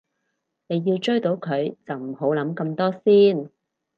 [0.65, 3.51] 你要追到佢就唔好諗咁多先